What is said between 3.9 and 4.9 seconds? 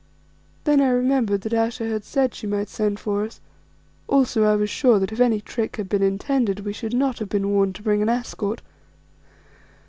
also I was